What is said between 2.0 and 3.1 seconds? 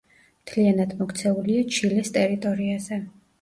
ტერიტორიაზე.